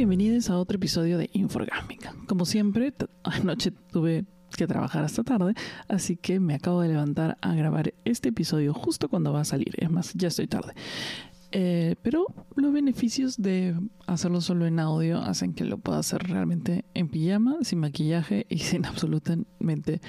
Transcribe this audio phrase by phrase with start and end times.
[0.00, 2.14] bienvenidos a otro episodio de Inforgásmica.
[2.26, 4.24] Como siempre, anoche tuve
[4.56, 5.52] que trabajar hasta tarde,
[5.88, 9.74] así que me acabo de levantar a grabar este episodio justo cuando va a salir.
[9.76, 10.72] Es más, ya estoy tarde.
[11.52, 12.24] Eh, pero
[12.56, 13.76] los beneficios de
[14.06, 18.56] hacerlo solo en audio hacen que lo pueda hacer realmente en pijama, sin maquillaje y
[18.60, 20.00] sin absolutamente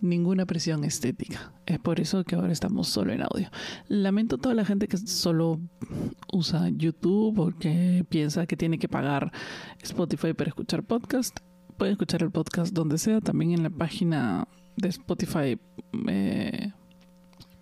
[0.00, 1.52] ninguna presión estética.
[1.66, 3.50] Es por eso que ahora estamos solo en audio.
[3.88, 5.60] Lamento a toda la gente que solo
[6.32, 9.32] usa YouTube o que piensa que tiene que pagar
[9.82, 11.38] Spotify para escuchar podcast.
[11.76, 15.58] Pueden escuchar el podcast donde sea, también en la página de Spotify
[16.08, 16.72] eh,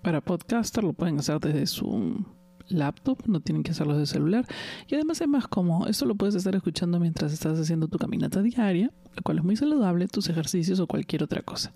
[0.02, 0.84] para podcaster.
[0.84, 2.24] Lo pueden hacer desde su
[2.68, 4.46] laptop, no tienen que hacerlo de celular.
[4.88, 5.88] Y además es más cómodo.
[5.88, 9.56] Esto lo puedes estar escuchando mientras estás haciendo tu caminata diaria, lo cual es muy
[9.56, 11.72] saludable, tus ejercicios o cualquier otra cosa.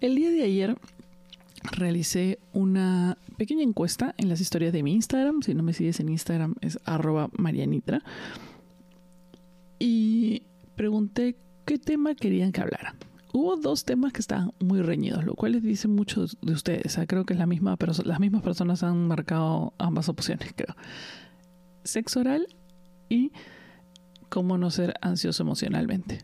[0.00, 0.78] El día de ayer
[1.62, 5.42] realicé una pequeña encuesta en las historias de mi Instagram.
[5.42, 8.02] Si no me sigues en Instagram es arroba marianitra.
[9.78, 10.42] Y
[10.76, 12.94] pregunté qué tema querían que hablara
[13.32, 16.98] hubo dos temas que estaban muy reñidos, lo cual les dice mucho de ustedes.
[17.06, 20.74] creo que es la misma, las mismas personas han marcado ambas opciones, creo.
[21.84, 22.46] Sexo oral
[23.08, 23.32] y
[24.28, 26.18] cómo no ser ansioso emocionalmente.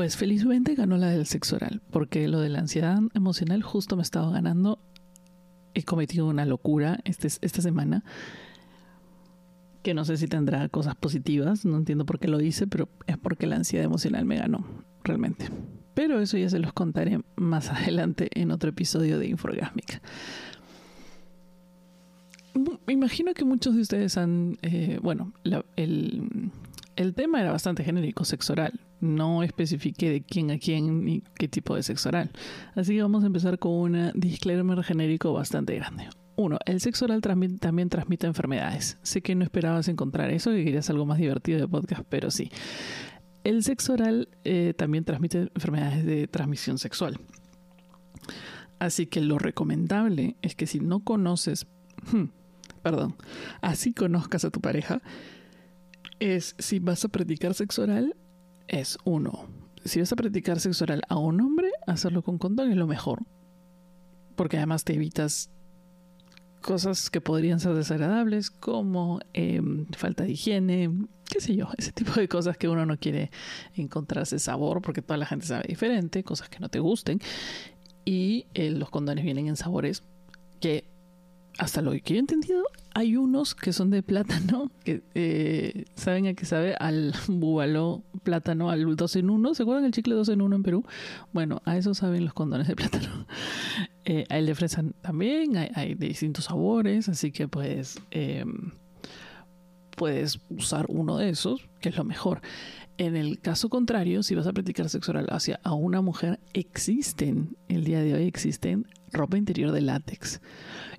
[0.00, 4.02] Pues felizmente ganó la del sexo oral, porque lo de la ansiedad emocional justo me
[4.02, 4.78] estaba ganando.
[5.74, 8.02] He cometido una locura este, esta semana,
[9.82, 13.18] que no sé si tendrá cosas positivas, no entiendo por qué lo hice, pero es
[13.18, 14.64] porque la ansiedad emocional me ganó,
[15.04, 15.50] realmente.
[15.92, 20.00] Pero eso ya se los contaré más adelante en otro episodio de Inforgásmica.
[22.86, 25.34] Me imagino que muchos de ustedes han, eh, bueno,
[25.76, 26.50] el,
[27.02, 28.80] el, tema era bastante genérico, sexo oral.
[29.00, 32.30] No especifiqué de quién a quién ni qué tipo de sexo oral.
[32.74, 36.08] Así que vamos a empezar con un disclaimer genérico bastante grande.
[36.36, 38.98] Uno, el sexo oral también, también transmite enfermedades.
[39.02, 42.50] Sé que no esperabas encontrar eso, que querías algo más divertido de podcast, pero sí.
[43.44, 47.18] El sexo oral eh, también transmite enfermedades de transmisión sexual.
[48.78, 51.66] Así que lo recomendable es que si no conoces,
[52.12, 52.24] hmm,
[52.82, 53.16] perdón,
[53.60, 55.02] así conozcas a tu pareja,
[56.20, 58.14] es si vas a practicar sexo oral,
[58.68, 59.48] es uno.
[59.84, 63.24] Si vas a practicar sexo oral a un hombre, hacerlo con condón es lo mejor.
[64.36, 65.50] Porque además te evitas
[66.60, 70.90] cosas que podrían ser desagradables como em, falta de higiene,
[71.28, 73.30] qué sé yo, ese tipo de cosas que uno no quiere
[73.74, 77.20] encontrarse sabor porque toda la gente sabe diferente, cosas que no te gusten.
[78.04, 80.02] Y eh, los condones vienen en sabores
[80.60, 80.84] que,
[81.58, 82.64] hasta lo que yo he entendido,
[82.94, 88.70] hay unos que son de plátano, que eh, saben a qué sabe al búbalo plátano,
[88.70, 89.54] al 2 en 1.
[89.54, 90.84] ¿Se acuerdan el chicle 2 en 1 en Perú?
[91.32, 93.26] Bueno, a eso saben los condones de plátano.
[94.06, 98.00] Eh, el de fresa también, hay, de distintos sabores, así que pues
[100.00, 102.40] puedes usar uno de esos, que es lo mejor.
[103.00, 107.56] En el caso contrario, si vas a practicar sexo oral hacia a una mujer, existen,
[107.66, 110.42] el día de hoy existen ropa interior de látex.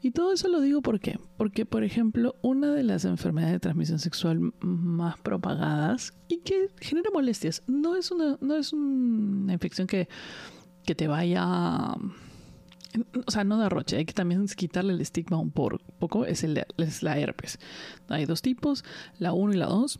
[0.02, 1.20] Y todo eso lo digo ¿por qué?
[1.38, 7.12] porque, por ejemplo, una de las enfermedades de transmisión sexual más propagadas y que genera
[7.14, 10.10] molestias, no es una, no es una infección que,
[10.84, 11.94] que te vaya
[13.26, 16.66] o sea, no da roche, hay que también quitarle el estigma un poco, es, el,
[16.78, 17.60] es la herpes.
[18.10, 18.84] Hay dos tipos,
[19.18, 20.00] la 1 y la 2.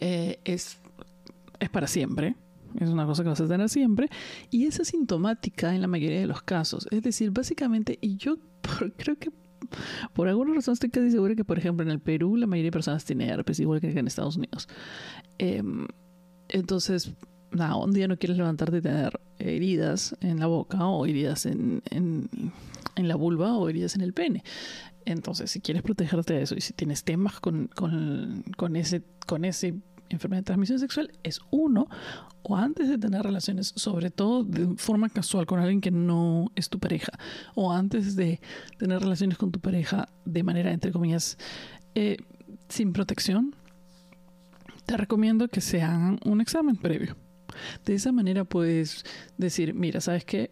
[0.00, 0.78] Eh, es,
[1.60, 2.36] es para siempre,
[2.78, 4.08] es una cosa que vas a tener siempre,
[4.50, 6.86] y es asintomática en la mayoría de los casos.
[6.90, 8.36] Es decir, básicamente, y yo
[8.96, 9.30] creo que
[10.12, 12.72] por alguna razón estoy casi segura que, por ejemplo, en el Perú la mayoría de
[12.72, 14.68] personas tiene herpes, igual que en Estados Unidos.
[15.38, 15.86] Em,
[16.48, 17.12] entonces,
[17.50, 21.82] nada, un día no quieres levantarte y tener heridas en la boca o heridas en,
[21.90, 24.42] en, la vulva o heridas en el pene.
[25.06, 29.44] Entonces, si quieres protegerte de eso y si tienes temas con, con, con ese, con
[29.46, 29.74] ese
[30.10, 31.88] enfermedad de transmisión sexual, es uno,
[32.42, 36.68] o antes de tener relaciones, sobre todo de forma casual con alguien que no es
[36.68, 37.12] tu pareja,
[37.54, 38.40] o antes de
[38.78, 41.38] tener relaciones con tu pareja de manera, entre comillas,
[41.94, 42.18] eh,
[42.68, 43.54] sin protección,
[44.84, 47.16] te recomiendo que se hagan un examen previo
[47.84, 49.04] de esa manera puedes
[49.36, 50.50] decir, mira, ¿sabes qué?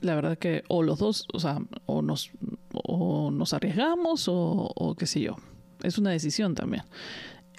[0.00, 2.30] La verdad que o los dos, o sea, o nos,
[2.72, 5.36] o nos arriesgamos o, qué sé yo.
[5.82, 6.84] Es una decisión también.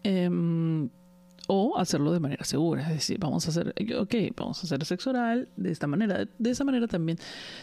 [0.04, 0.89] Em,
[1.48, 5.10] o hacerlo de manera segura, es decir, vamos a hacer, ok, vamos a hacer sexo
[5.10, 6.25] oral de esta manera.
[6.39, 7.18] De esa manera también,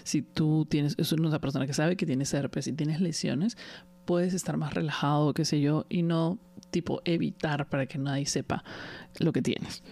[0.04, 3.56] si tú tienes, es una persona que sabe que tienes herpes y tienes lesiones,
[4.04, 6.38] puedes estar más relajado, qué sé yo, y no
[6.70, 8.64] tipo evitar para que nadie sepa
[9.18, 9.82] lo que tienes.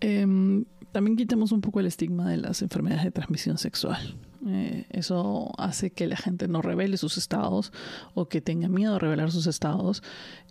[0.00, 4.16] Em, también quitemos un poco el estigma de las enfermedades de transmisión sexual.
[4.46, 7.72] Eh, eso hace que la gente no revele sus estados
[8.14, 10.02] o que tenga miedo de revelar sus estados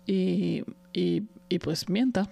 [0.06, 0.62] y,
[0.92, 1.20] y,
[1.58, 2.28] pues mienta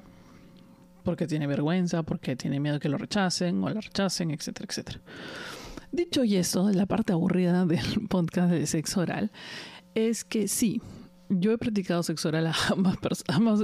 [1.05, 5.01] porque tiene vergüenza, porque tiene miedo que lo rechacen o la rechacen, etcétera, etcétera.
[5.93, 9.31] Dicho y eso, la parte aburrida del podcast de sexo oral
[9.95, 10.81] es que sí,
[11.29, 12.55] yo he practicado sexo oral a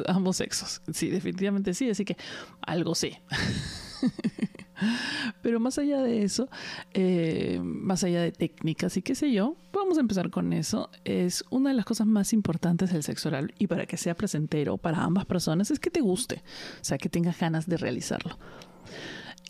[0.04, 0.82] ambos sexos.
[0.92, 2.16] Sí, definitivamente sí, así que
[2.60, 3.22] algo sé.
[5.42, 6.48] Pero más allá de eso,
[6.94, 10.90] eh, más allá de técnicas y qué sé yo, vamos a empezar con eso.
[11.04, 14.76] Es una de las cosas más importantes del sexo oral y para que sea placentero
[14.76, 16.42] para ambas personas es que te guste,
[16.80, 18.38] o sea, que tengas ganas de realizarlo.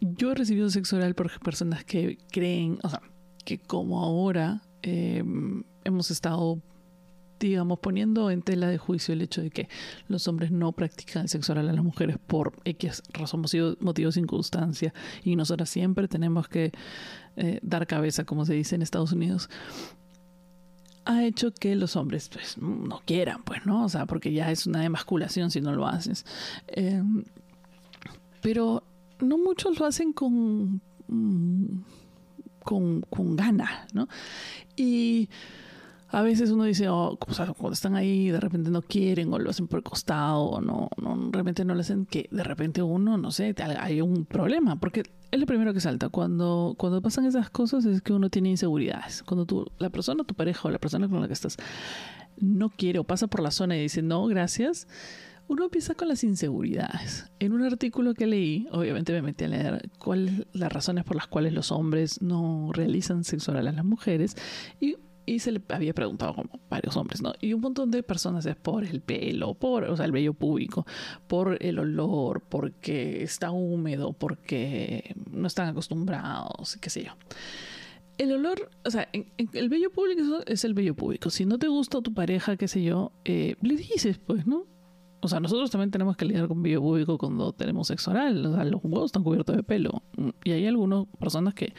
[0.01, 3.01] Yo he recibido sexo oral por personas que creen, o sea,
[3.45, 5.25] que como ahora eh,
[5.85, 6.61] hemos estado
[7.39, 9.69] digamos, poniendo en tela de juicio el hecho de que
[10.09, 13.45] los hombres no practican sexo oral a las mujeres por X razón,
[13.81, 14.93] motivo, circunstancia,
[15.23, 16.73] y nosotras siempre tenemos que
[17.37, 19.49] eh, dar cabeza, como se dice en Estados Unidos,
[21.05, 23.85] ha hecho que los hombres pues no quieran, pues, ¿no?
[23.85, 26.27] O sea, porque ya es una emasculación si no lo haces.
[26.67, 27.25] Em,
[28.43, 28.83] pero
[29.21, 31.83] no muchos lo hacen con, mm,
[32.65, 34.09] con, con ganas, ¿no?
[34.77, 35.29] Y
[36.09, 39.67] a veces uno dice, oh, cuando están ahí, de repente no quieren o lo hacen
[39.67, 43.31] por el costado o no, no, realmente no lo hacen, que de repente uno, no
[43.33, 46.09] sé, hay un problema, porque es lo primero que salta.
[46.09, 49.23] Cuando, cuando pasan esas cosas es que uno tiene inseguridades.
[49.23, 51.57] Cuando tú, la persona, tu pareja o la persona con la que estás
[52.39, 54.87] no quiere o pasa por la zona y dice, no, gracias,
[55.49, 57.31] uno empieza con las inseguridades.
[57.39, 61.27] En un artículo que leí, obviamente me metí a leer cuáles las razones por las
[61.27, 64.37] cuales los hombres no realizan sexo oral a las mujeres
[64.81, 67.35] y y se le había preguntado como varios hombres, ¿no?
[67.41, 70.87] Y un montón de personas es por el pelo, por, o sea, el vello público,
[71.27, 77.13] por el olor, porque está húmedo, porque no están acostumbrados, qué sé yo.
[78.19, 81.29] El olor, o sea, el vello público es el vello público.
[81.29, 84.65] Si no te gusta tu pareja, qué sé yo, eh, le dices, pues, ¿no?
[85.21, 88.47] O sea, nosotros también tenemos que lidiar con vello público cuando tenemos sexo oral.
[88.47, 90.03] O sea, los huevos están cubiertos de pelo.
[90.45, 91.75] Y hay algunas personas que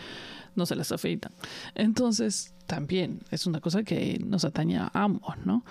[0.57, 1.31] no se las afeitan.
[1.75, 5.63] Entonces, también es una cosa que nos atañe a ambos, ¿no?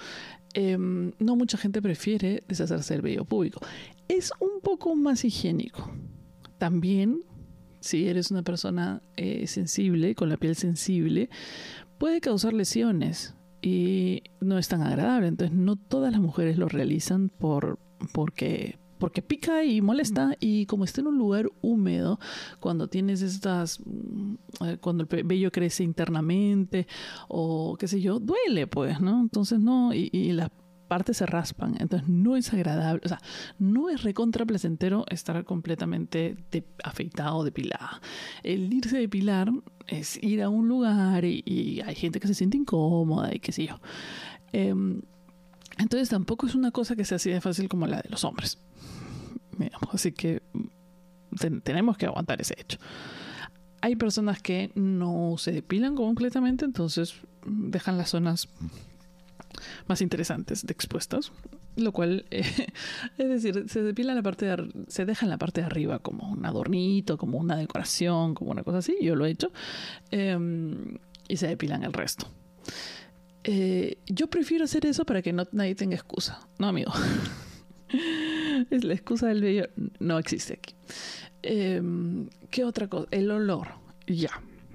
[0.55, 3.61] Em, no mucha gente prefiere deshacerse del vello público.
[4.09, 5.91] Es un poco más higiénico.
[6.59, 7.21] También,
[7.81, 11.29] si eres una persona eh, sensible, con la piel sensible,
[11.99, 15.29] puede causar lesiones y no es tan agradable.
[15.29, 17.79] Entonces, no todas las mujeres lo realizan por
[18.13, 22.19] porque porque pica y molesta y como está en un lugar húmedo,
[22.61, 24.35] cuando tienes estas, mm,
[24.65, 26.87] eh, cuando el vello crece internamente
[27.29, 29.21] o qué sé yo, duele pues, ¿no?
[29.21, 30.51] Entonces no, y, las
[30.89, 33.21] partes se raspan, entonces no es agradable, o sea,
[33.59, 38.01] no es recontra placentero estar completamente de, afeitado, depilada.
[38.43, 39.51] El irse a depilar
[39.89, 43.67] es ir a un lugar y, hay gente que se siente incómoda y qué sé
[43.67, 43.81] yo.
[44.53, 45.03] Em,
[45.79, 48.59] entonces tampoco es una cosa que sea así de fácil como la de los hombres.
[49.93, 52.79] Así que mm, tenemos que aguantar ese hecho.
[53.81, 57.15] Hay personas que no se depilan completamente, entonces
[57.45, 58.49] mm, dejan las zonas
[59.87, 61.33] más interesantes de expuestas,
[61.77, 62.45] lo cual, eh,
[63.19, 66.31] es decir, se depila la parte de, se deja en la parte de arriba como
[66.31, 68.97] un adornito, como una decoración, como una cosa así.
[69.01, 69.53] Yo lo he hecho
[70.11, 72.27] em, y se depilan el resto.
[73.49, 76.93] Eh, yo prefiero hacer eso para que no, nadie tenga excusa, no amigo.
[78.71, 79.69] es la excusa del vello
[80.01, 80.75] no existe aquí.
[81.43, 83.07] Em, ¿Qué otra cosa?
[83.13, 83.69] El olor.
[84.09, 84.31] Ya.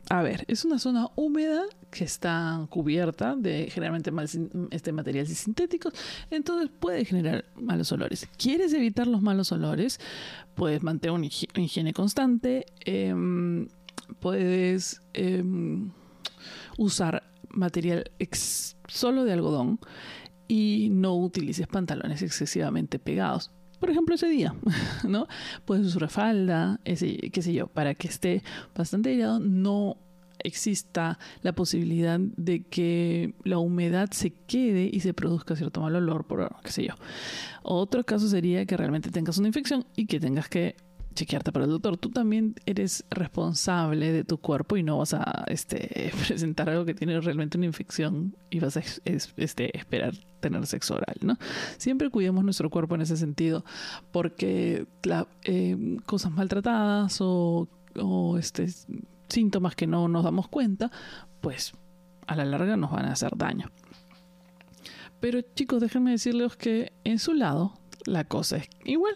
[0.09, 4.29] A ver, es una zona húmeda que está cubierta de generalmente mal,
[4.71, 5.93] este, materiales sintéticos,
[6.29, 8.27] entonces puede generar malos olores.
[8.37, 9.99] ¿Quieres evitar los malos olores?
[10.55, 13.67] Puedes mantener una higiene constante, em,
[14.21, 15.91] puedes em,
[16.77, 18.11] usar material
[18.87, 19.79] solo de algodón
[20.47, 23.51] y no utilices pantalones excesivamente pegados.
[23.79, 24.53] Por ejemplo, ese día,
[25.07, 25.27] ¿no?
[25.65, 28.43] Puedes usar falda, ese, qué sé yo, para que esté
[28.75, 29.97] bastante aireado, no
[30.43, 36.25] exista la posibilidad de que la humedad se quede y se produzca cierto mal olor,
[36.25, 36.95] por qué sé yo.
[37.63, 40.75] Otro caso sería que realmente tengas una infección y que tengas que
[41.13, 41.97] chequearte para el doctor.
[41.97, 46.93] Tú también eres responsable de tu cuerpo y no vas a este, presentar algo que
[46.93, 51.37] tiene realmente una infección y vas a este, esperar tener sexo oral, ¿no?
[51.77, 53.63] Siempre cuidemos nuestro cuerpo en ese sentido
[54.11, 58.67] porque la, eh, cosas maltratadas o, o este,
[59.29, 60.91] síntomas que no nos damos cuenta,
[61.41, 61.73] pues
[62.27, 63.69] a la larga nos van a hacer daño.
[65.19, 67.73] Pero chicos, déjenme decirles que en su lado
[68.05, 69.15] la cosa es igual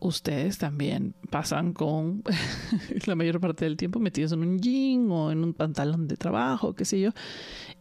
[0.00, 2.22] ustedes también pasan con
[3.06, 6.74] la mayor parte del tiempo metidos en un jean o en un pantalón de trabajo,
[6.74, 7.10] qué sé yo,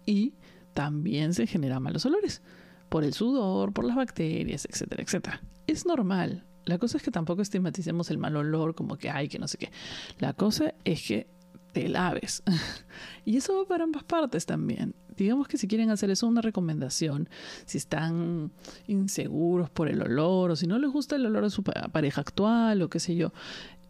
[0.05, 0.33] y
[0.73, 2.41] también se generan malos olores
[2.89, 5.41] por el sudor, por las bacterias, etcétera, etcétera.
[5.65, 6.45] Es normal.
[6.65, 9.57] La cosa es que tampoco estigmaticemos el mal olor como que hay, que no sé
[9.57, 9.71] qué.
[10.19, 11.27] La cosa es que
[11.71, 12.43] te laves.
[13.25, 14.95] y eso va para ambas partes también.
[15.17, 17.29] Digamos que si quieren hacer eso, una recomendación,
[17.65, 18.51] si están
[18.87, 22.81] inseguros por el olor o si no les gusta el olor de su pareja actual
[22.81, 23.33] o qué sé yo,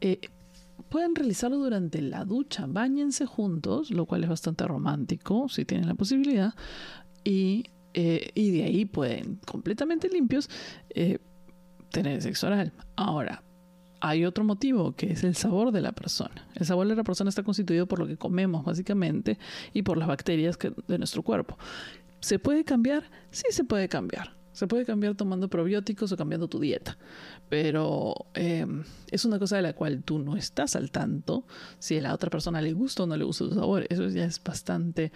[0.02, 0.20] eh,
[0.90, 2.66] pueden realizarlo durante la ducha.
[2.68, 6.54] Báñense juntos, lo cual es bastante romántico si tienen la posibilidad.
[7.24, 10.50] Y, eh, y de ahí pueden, completamente limpios,
[10.90, 11.20] eh,
[11.92, 12.74] tener sexo oral.
[12.96, 13.44] Ahora,
[14.00, 16.48] hay otro motivo que es el sabor de la persona.
[16.56, 19.38] El sabor de la persona está constituido por lo que comemos básicamente
[19.74, 21.58] y por las bacterias de nuestro cuerpo.
[22.20, 23.10] ¿Se puede cambiar?
[23.32, 24.36] Sí se puede cambiar.
[24.54, 26.98] Se puede cambiar tomando probióticos o cambiando tu dieta.
[27.48, 31.46] Pero em, es una cosa de la cual tú no estás al tanto
[31.78, 33.86] si a la otra persona le gusta o no le gusta tu sabor.
[33.90, 35.12] Eso ya es bastante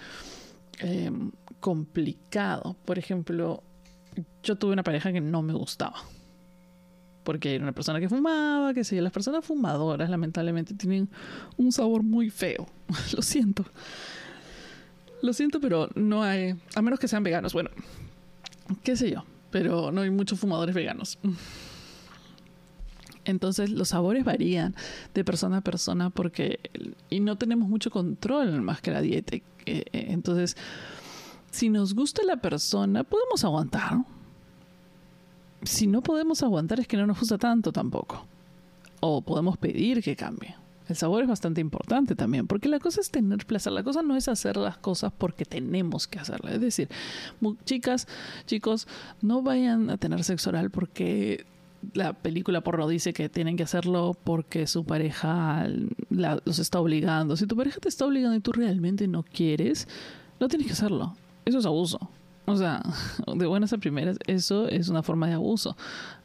[0.79, 2.75] em, complicado.
[2.85, 3.63] Por ejemplo,
[4.43, 5.95] yo tuve una pareja que no me gustaba
[7.23, 11.09] porque era una persona que fumaba, que sé las personas fumadoras lamentablemente tienen
[11.57, 12.67] un sabor muy feo.
[13.15, 13.65] Lo siento.
[15.21, 17.69] Lo siento, pero no hay, a menos que sean veganos, bueno,
[18.83, 21.19] qué sé yo, pero no hay muchos fumadores veganos.
[23.23, 24.75] Entonces los sabores varían
[25.13, 26.59] de persona a persona porque
[27.09, 29.35] y no tenemos mucho control más que la dieta.
[29.35, 30.57] Eh, eh, entonces,
[31.51, 33.99] si nos gusta la persona, podemos aguantar
[35.63, 38.25] si no podemos aguantar es que no nos gusta tanto tampoco.
[38.99, 40.55] O podemos pedir que cambie.
[40.87, 44.17] El sabor es bastante importante también, porque la cosa es tener placer, la cosa no
[44.17, 46.55] es hacer las cosas porque tenemos que hacerlas.
[46.55, 46.89] Es decir,
[47.63, 48.07] chicas,
[48.45, 48.87] chicos,
[49.21, 51.45] no vayan a tener sexo oral porque
[51.93, 55.65] la película porno dice que tienen que hacerlo porque su pareja
[56.09, 57.37] los está obligando.
[57.37, 59.87] Si tu pareja te está obligando y tú realmente no quieres,
[60.39, 61.15] no tienes que hacerlo.
[61.45, 62.09] Eso es abuso.
[62.51, 62.81] O sea,
[63.35, 65.75] de buenas a primeras, eso es una forma de abuso.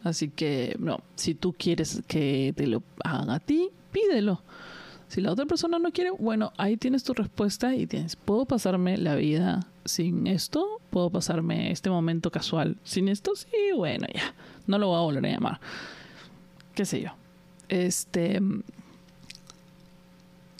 [0.05, 4.43] Así que, no, si tú quieres que te lo hagan a ti, pídelo.
[5.09, 8.99] Si la otra persona no quiere, bueno, ahí tienes tu respuesta y tienes, ¿puedo pasarme
[8.99, 10.81] la vida sin esto?
[10.91, 13.37] ¿Puedo pasarme este momento casual sin esto?
[13.37, 14.35] Sí, bueno, ya,
[14.67, 15.61] no lo voy a volver a llamar.
[16.75, 17.11] ¿Qué sé yo?
[17.69, 18.41] Este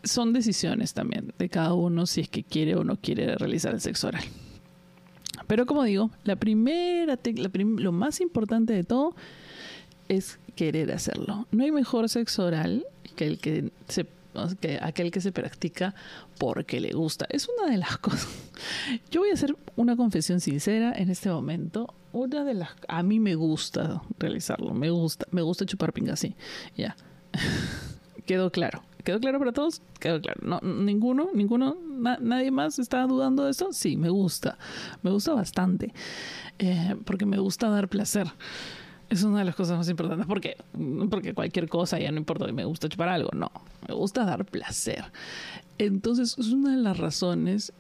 [0.05, 3.81] son decisiones también de cada uno si es que quiere o no quiere realizar el
[3.81, 4.25] sexo oral.
[5.47, 7.19] Pero como digo, la primera,
[7.55, 9.15] lo más importante de todo
[10.09, 11.47] es querer hacerlo.
[11.51, 13.71] No hay mejor sexo oral que el que
[14.83, 15.95] aquel que se practica
[16.39, 17.27] porque le gusta.
[17.31, 18.29] Es una de las cosas.
[19.11, 21.95] Yo voy a hacer una confesión sincera en este momento.
[22.13, 26.35] Una de las a mí me gusta realizarlo, me gusta, me gusta chupar pinga así.
[26.77, 26.97] Ya.
[28.27, 28.83] Quedó claro.
[29.07, 29.83] ¿Quedó claro para todos?
[30.01, 30.41] Quedó claro.
[30.43, 31.77] No, ninguno, ninguno,
[32.21, 33.73] nadie más está dudando de eso.
[33.73, 34.59] Sí, me gusta.
[35.05, 35.95] Me gusta bastante.
[36.59, 38.27] Eh, porque me gusta dar placer.
[39.09, 40.27] Es una de las cosas más importantes.
[40.27, 40.57] porque
[41.09, 43.31] Porque cualquier cosa ya no importa que me gusta chupar algo.
[43.33, 43.53] No.
[43.87, 45.05] Me gusta dar placer.
[45.79, 47.73] Entonces, es una de las razones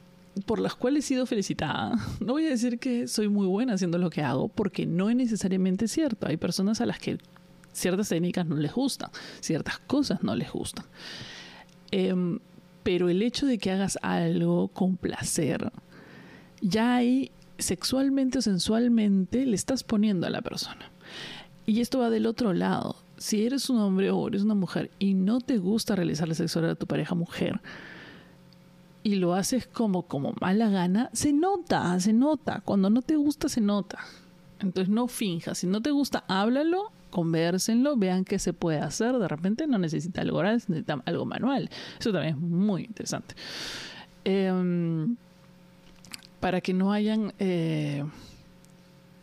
[0.46, 1.96] por las cuales he sido felicitada.
[2.20, 5.16] No voy a decir que soy muy buena haciendo lo que hago, porque no es
[5.16, 6.28] necesariamente cierto.
[6.28, 7.18] Hay personas a las que
[7.76, 10.86] ciertas técnicas no les gustan, ciertas cosas no les gustan.
[11.90, 12.38] Em,
[12.82, 15.72] pero el hecho de que hagas algo con placer,
[16.60, 20.90] ya ahí sexualmente o sensualmente le estás poniendo a la persona.
[21.66, 22.96] Y esto va del otro lado.
[23.18, 26.72] Si eres un hombre o eres una mujer y no te gusta realizar la sexualidad
[26.72, 27.60] a tu pareja mujer,
[29.02, 32.60] y lo haces como, como mala gana, se nota, se nota.
[32.64, 34.00] Cuando no te gusta, se nota.
[34.58, 35.58] Entonces no finjas.
[35.58, 39.16] Si no te gusta, háblalo conversenlo, vean qué se puede hacer.
[39.16, 41.70] De repente no necesita algo oral, necesita algo manual.
[41.98, 43.34] Eso también es muy interesante.
[44.24, 45.16] Em,
[46.40, 47.32] para que no hayan...
[47.38, 48.04] Eh,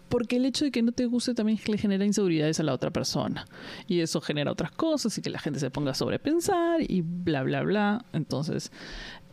[0.09, 2.89] porque el hecho de que no te guste también le genera inseguridades a la otra
[2.89, 3.45] persona.
[3.87, 7.43] Y eso genera otras cosas y que la gente se ponga a sobrepensar y bla,
[7.43, 8.05] bla, bla.
[8.11, 8.71] Entonces,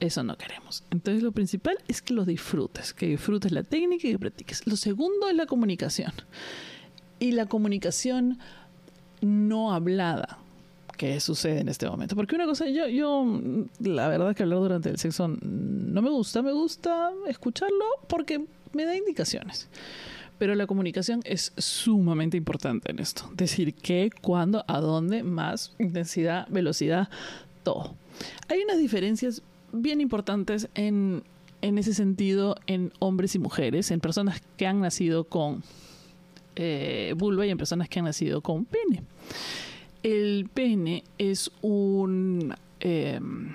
[0.00, 0.84] eso no queremos.
[0.90, 4.66] Entonces, lo principal es que lo disfrutes, que disfrutes la técnica y que practiques.
[4.66, 6.12] Lo segundo es la comunicación
[7.20, 8.38] y la comunicación
[9.20, 10.38] no hablada
[10.96, 12.16] que sucede en este momento.
[12.16, 13.24] Porque una cosa, yo, yo,
[13.78, 18.84] la verdad que hablar durante el sexo no me gusta, me gusta escucharlo porque me
[18.84, 19.68] da indicaciones.
[20.38, 23.30] Pero la comunicación es sumamente importante en esto.
[23.34, 27.08] Decir qué, cuándo, a dónde, más, intensidad, velocidad,
[27.62, 27.94] todo.
[28.48, 31.22] Hay unas diferencias bien importantes en,
[31.62, 35.62] en ese sentido en hombres y mujeres, en personas que han nacido con
[36.56, 39.02] eh, vulva y en personas que han nacido con pene.
[40.02, 43.54] el pene es un, em,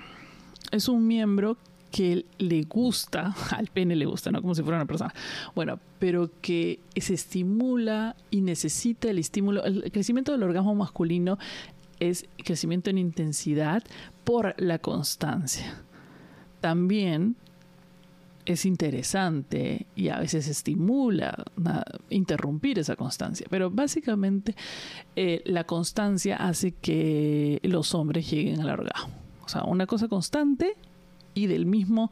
[0.70, 1.56] es un miembro
[1.90, 4.40] que le gusta, al pene le gusta, ¿no?
[4.42, 5.14] Como si fuera una persona.
[5.54, 9.64] Bueno, pero que se estimula y necesita el estímulo.
[9.64, 11.38] El crecimiento del orgasmo masculino
[12.00, 13.82] es crecimiento en intensidad
[14.24, 15.82] por la constancia.
[16.60, 17.36] También
[18.46, 21.44] es interesante y a veces estimula
[22.08, 23.46] interrumpir esa constancia.
[23.50, 24.54] Pero básicamente
[25.16, 29.14] eh, la constancia hace que los hombres lleguen al orgasmo.
[29.44, 30.74] O sea, una cosa constante
[31.34, 32.10] y del mismo,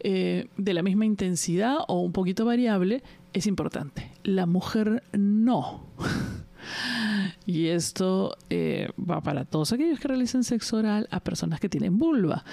[0.00, 3.02] eh, de la misma intensidad o un poquito variable
[3.32, 4.10] es importante.
[4.22, 5.84] La mujer no.
[7.46, 11.98] y esto eh, va para todos aquellos que realicen sexo oral a personas que tienen
[11.98, 12.44] vulva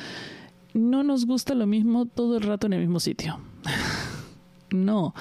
[0.74, 3.40] no nos gusta lo mismo todo el rato en el mismo sitio.
[4.72, 5.14] no.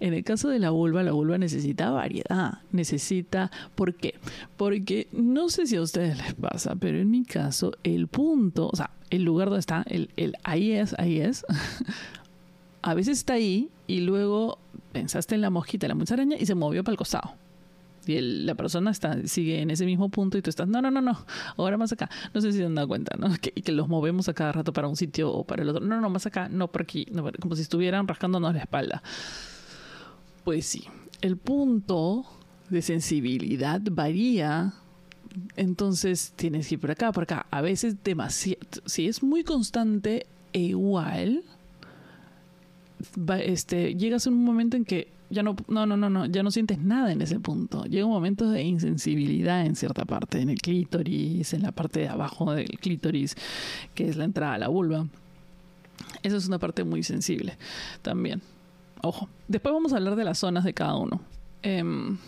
[0.00, 2.60] En el caso de la vulva, la vulva necesita variedad.
[2.72, 3.50] Necesita.
[3.74, 4.14] ¿Por qué?
[4.56, 8.76] Porque no sé si a ustedes les pasa, pero en mi caso, el punto, o
[8.76, 11.44] sea, el lugar donde está, el, el ahí es, ahí es.
[12.82, 14.58] a veces está ahí y luego
[14.92, 17.34] pensaste en la mosquita, la musaraña y se movió para el costado
[18.08, 21.00] y la persona está, sigue en ese mismo punto y tú estás, no, no, no,
[21.00, 21.18] no,
[21.56, 22.08] ahora más acá.
[22.34, 23.28] No sé si se han dado cuenta, ¿no?
[23.40, 25.84] Que, que los movemos a cada rato para un sitio o para el otro.
[25.84, 27.06] No, no, más acá, no por aquí,
[27.40, 29.02] como si estuvieran rascándonos la espalda.
[30.44, 30.84] Pues sí,
[31.20, 32.24] el punto
[32.70, 34.72] de sensibilidad varía
[35.56, 37.46] entonces tienes que ir por acá, por acá.
[37.50, 38.60] A veces demasiado.
[38.86, 41.44] Si es muy constante e igual,
[43.40, 46.78] este, llegas a un momento en que ya no, no, no, no, ya no sientes
[46.78, 47.84] nada en ese punto.
[47.84, 52.08] Llega un momento de insensibilidad en cierta parte, en el clítoris, en la parte de
[52.08, 53.36] abajo del clítoris,
[53.94, 55.06] que es la entrada a la vulva.
[56.22, 57.58] Esa es una parte muy sensible
[58.02, 58.40] también.
[59.02, 59.28] Ojo.
[59.46, 61.20] Después vamos a hablar de las zonas de cada uno.
[61.62, 62.18] Em,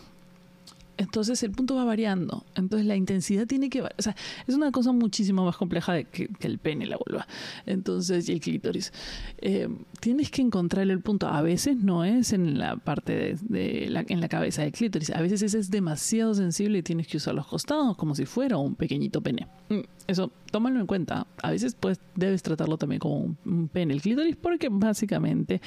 [1.00, 2.44] entonces el punto va variando.
[2.54, 3.80] Entonces la intensidad tiene que...
[3.80, 4.14] O sea,
[4.46, 7.26] es una cosa muchísimo más compleja que, el pene, la vulva.
[7.64, 8.92] Entonces, y el clítoris.
[9.38, 9.68] Eh,
[10.00, 11.26] tienes que encontrar el punto.
[11.26, 15.08] A veces no es en la parte de, la, en la cabeza del clítoris.
[15.08, 18.58] A veces ese es demasiado sensible y tienes que usar los costados como si fuera
[18.58, 19.48] un pequeñito pene.
[19.70, 21.26] Mm, eso, tómalo en cuenta.
[21.42, 25.62] A veces pues debes tratarlo también como un, un pene, el clítoris, porque básicamente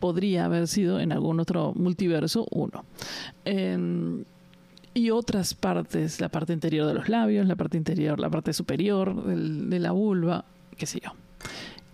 [0.00, 2.84] podría haber sido en algún otro multiverso uno.
[4.92, 9.24] Y otras partes, la parte interior de los labios, la parte interior, la parte superior
[9.24, 10.44] de la vulva,
[10.76, 11.12] qué sé yo.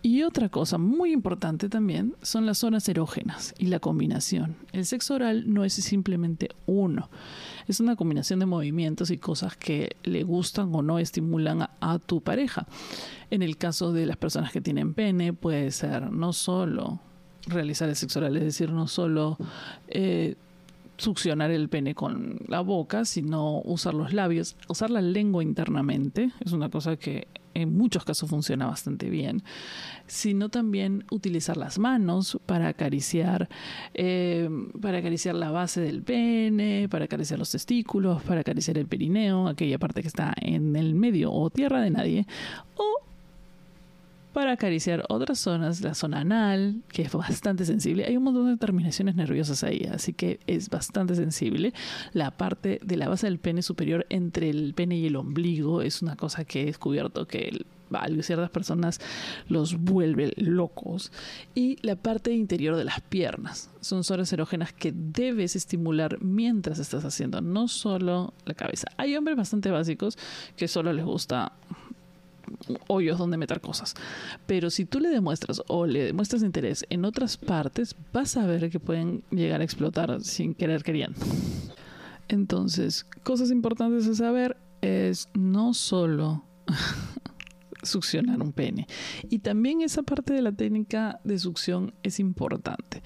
[0.00, 4.54] Y otra cosa muy importante también son las zonas erógenas y la combinación.
[4.72, 7.10] El sexo oral no es simplemente uno,
[7.66, 12.20] es una combinación de movimientos y cosas que le gustan o no estimulan a tu
[12.20, 12.68] pareja.
[13.30, 17.00] En el caso de las personas que tienen pene, puede ser no solo
[17.46, 19.38] realizar el sexo oral, es decir, no solo
[19.88, 20.36] eh,
[20.96, 26.52] succionar el pene con la boca, sino usar los labios, usar la lengua internamente, es
[26.52, 29.42] una cosa que en muchos casos funciona bastante bien,
[30.06, 33.48] sino también utilizar las manos para acariciar,
[33.94, 34.48] eh,
[34.80, 39.78] para acariciar la base del pene, para acariciar los testículos, para acariciar el perineo, aquella
[39.78, 42.26] parte que está en el medio o tierra de nadie,
[42.76, 43.06] o
[44.36, 48.04] para acariciar otras zonas, la zona anal, que es bastante sensible.
[48.04, 51.72] Hay un montón de terminaciones nerviosas ahí, así que es bastante sensible.
[52.12, 56.02] La parte de la base del pene superior entre el pene y el ombligo es
[56.02, 59.00] una cosa que he descubierto que a ciertas personas
[59.48, 61.12] los vuelve locos.
[61.54, 67.06] Y la parte interior de las piernas son zonas erógenas que debes estimular mientras estás
[67.06, 68.88] haciendo, no solo la cabeza.
[68.98, 70.18] Hay hombres bastante básicos
[70.58, 71.52] que solo les gusta
[72.88, 73.94] hoyos donde meter cosas.
[74.46, 78.70] Pero si tú le demuestras o le demuestras interés en otras partes, vas a ver
[78.70, 81.18] que pueden llegar a explotar sin querer queriendo.
[82.28, 86.44] Entonces, cosas importantes a saber es no solo
[87.82, 88.86] succionar un pene.
[89.30, 93.02] Y también esa parte de la técnica de succión es importante.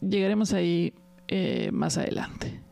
[0.00, 0.94] Llegaremos ahí
[1.28, 2.62] eh, más adelante.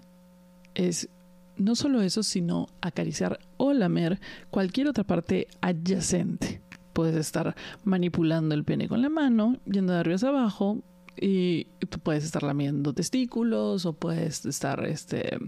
[0.74, 1.08] Es
[1.56, 6.62] no solo eso, sino acariciar o lamer cualquier otra parte adyacente.
[6.92, 10.82] Puedes estar manipulando el pene con la mano, yendo de arriba hacia abajo,
[11.18, 15.38] y tú puedes estar lamiendo testículos o puedes estar este,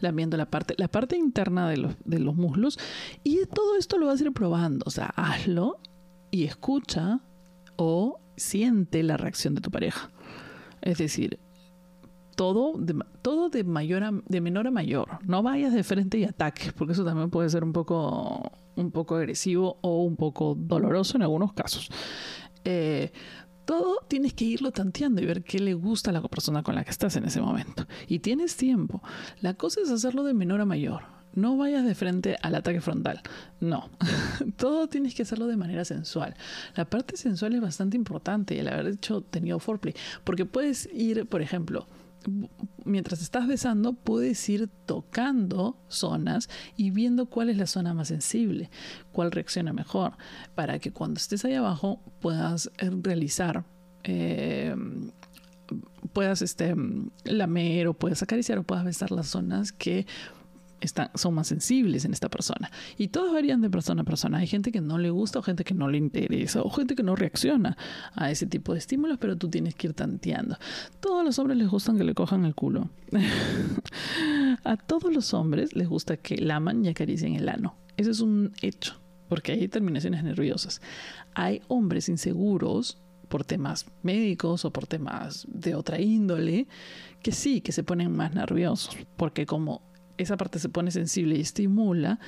[0.00, 2.78] lamiendo la parte, la parte interna de los, de los muslos.
[3.22, 4.84] Y todo esto lo vas a ir probando.
[4.86, 5.78] O sea, hazlo
[6.30, 7.20] y escucha
[7.76, 10.10] o siente la reacción de tu pareja.
[10.80, 11.38] Es decir,
[12.40, 13.64] todo de, todo de,
[14.40, 15.18] menor a mayor.
[15.26, 19.16] No vayas de frente y ataques, porque eso también puede ser un poco, un poco
[19.16, 21.90] agresivo o un poco doloroso en algunos casos.
[22.64, 23.12] Eh,
[23.66, 26.82] todo tienes que irlo tanteando y ver qué le gusta a la persona con la
[26.82, 27.86] que estás en ese momento.
[28.08, 29.02] Y tienes tiempo.
[29.42, 31.02] La cosa es hacerlo de menor a mayor.
[31.34, 33.20] no vayas de frente al ataque frontal.
[33.60, 33.90] No,
[34.56, 36.34] todo tienes que hacerlo de manera sensual.
[36.74, 41.42] La parte sensual es bastante importante el haber hecho tenido foreplay, porque puedes ir, por
[41.42, 41.86] ejemplo,
[42.84, 48.70] mientras estás besando, puedes ir tocando zonas y viendo cuál es la zona más sensible,
[49.12, 50.12] cuál reacciona mejor,
[50.54, 53.64] para que cuando estés ahí abajo puedas eh, realizar.
[54.04, 54.74] Eh,
[56.12, 56.74] puedas este,
[57.24, 60.06] lamer o puedas acariciar o puedas besar las zonas que
[60.80, 62.70] están, son más sensibles en esta persona.
[62.96, 64.38] Y todos varían de persona a persona.
[64.38, 67.02] Hay gente que no le gusta o gente que no le interesa o gente que
[67.02, 67.76] no reacciona
[68.14, 70.56] a ese tipo de estímulos, pero tú tienes que ir tanteando.
[71.00, 72.90] Todos los hombres les gustan que le cojan el culo.
[74.64, 77.76] a todos los hombres les gusta que laman y acaricien el ano.
[77.96, 80.80] Ese es un hecho, porque hay terminaciones nerviosas.
[81.34, 86.66] Hay hombres inseguros por temas médicos o por temas de otra índole,
[87.22, 89.82] que sí, que se ponen más nerviosos, porque como
[90.22, 92.18] esa parte se pone sensible y estimula,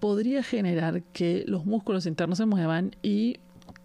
[0.00, 3.38] podría generar que los músculos internos se muevan y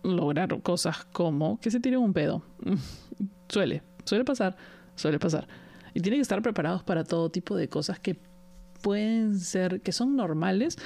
[0.04, 2.43] lograr cosas como que se tire un pedo.
[3.50, 4.56] Suele, suele pasar,
[4.95, 5.48] suele pasar.
[5.93, 8.19] Y tiene que estar preparados para todo tipo de cosas que
[8.82, 10.78] pueden ser, que son normales,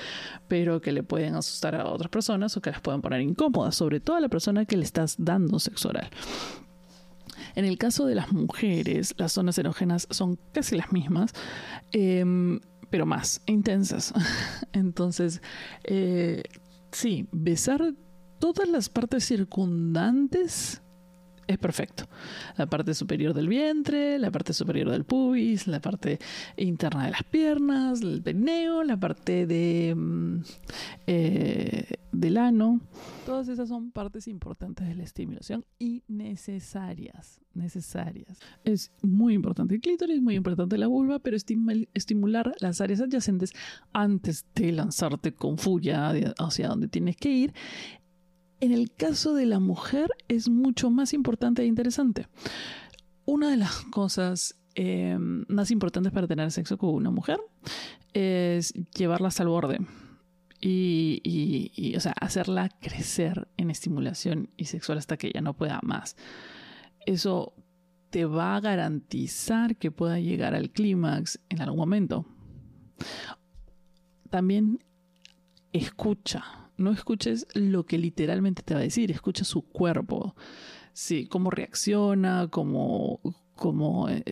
[0.47, 3.99] pero que le pueden asustar a otras personas o que las pueden poner incómodas, sobre
[3.99, 6.09] todo a la persona que le estás dando sexo oral.
[7.55, 11.33] En el caso de las mujeres, las zonas erógenas son casi las mismas,
[11.91, 14.13] em, pero más intensas.
[14.73, 15.41] Entonces,
[15.83, 16.43] eh,
[16.91, 17.93] sí, besar
[18.39, 20.82] todas las partes circundantes
[21.47, 22.05] es perfecto.
[22.57, 26.19] La parte superior del vientre, la parte superior del pubis, la parte
[26.57, 30.37] interna de las piernas, el perneo, la parte de, mm,
[31.07, 32.81] eh, del ano.
[33.25, 37.39] Todas esas son partes importantes de la estimulación y necesarias.
[37.53, 38.39] Necesarias.
[38.63, 43.53] Es muy importante el clítoris, muy importante la vulva, pero estimular las áreas adyacentes
[43.91, 47.53] antes de lanzarte con furia hacia donde tienes que ir
[48.59, 52.27] en el caso de la mujer es mucho más importante e interesante.
[53.25, 57.39] Una de las cosas eh, más importantes para tener sexo con una mujer
[58.13, 59.79] es llevarla hasta el borde.
[60.65, 66.15] Y, o sea, hacerla crecer en estimulación y sexual hasta que ella no pueda más.
[67.05, 67.53] Eso
[68.11, 72.25] te va a garantizar que pueda llegar al clímax en algún momento.
[74.29, 74.81] También
[75.73, 80.35] escucha no escuches lo que literalmente te va a decir, escucha su cuerpo,
[80.93, 83.19] sí, cómo reacciona, cómo,
[83.55, 84.23] cómo eh,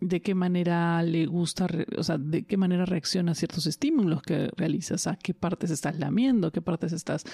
[0.00, 1.66] de qué manera le gusta,
[1.96, 5.98] o sea, de qué manera reacciona a ciertos estímulos que realizas, a qué partes estás
[5.98, 7.24] lamiendo, qué partes estás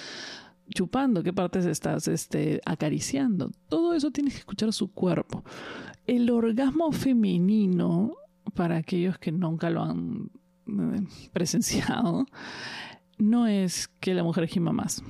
[0.69, 3.51] chupando, qué partes estás este, acariciando.
[3.69, 5.43] Todo eso tienes que escuchar su cuerpo.
[6.07, 8.15] El orgasmo femenino,
[8.53, 10.31] para aquellos que nunca lo han
[10.67, 12.25] eh, presenciado,
[13.17, 15.03] no es que la mujer gima más.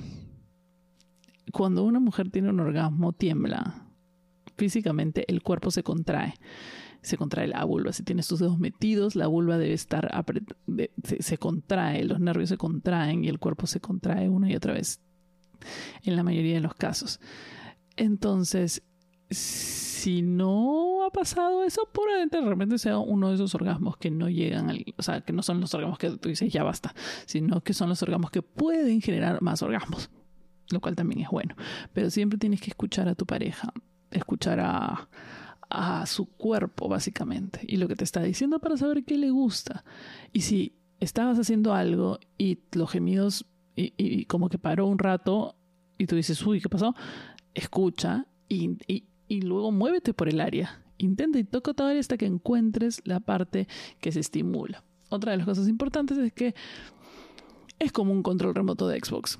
[1.52, 3.86] Cuando una mujer tiene un orgasmo, tiembla.
[4.56, 6.34] Físicamente el cuerpo se contrae.
[7.02, 7.92] Se contrae la vulva.
[7.92, 10.10] Si tienes tus dedos metidos, la vulva debe estar
[11.04, 14.72] se, se contrae, los nervios se contraen y el cuerpo se contrae una y otra
[14.72, 15.00] vez.
[16.02, 17.20] En la mayoría de los casos.
[17.96, 18.82] Entonces,
[20.22, 24.70] no ha pasado eso, probablemente de repente sea uno de esos orgasmos que no llegan
[24.70, 26.94] al, o sea, que no son los orgasmos que tú dices ya basta,
[27.26, 30.10] sino que son los orgasmos que pueden generar más orgasmos,
[30.70, 31.54] lo cual también es bueno.
[31.92, 33.72] Pero siempre tienes que escuchar a tu pareja,
[34.10, 35.08] escuchar a,
[35.68, 39.84] a su cuerpo, básicamente, y lo que te está diciendo para saber qué le gusta.
[40.32, 45.56] Y si estabas haciendo algo y los gemidos, y, como que paró un rato,
[45.98, 46.94] y tú dices, uy, ¿qué pasó?
[47.54, 50.82] Escucha y, y luego muévete por el área.
[50.98, 53.68] Intenta y toca toda área hasta que encuentres la parte
[54.00, 54.82] que se estimula.
[55.08, 56.54] Otra de las cosas importantes es que
[57.78, 59.38] es como un control remoto de Xbox.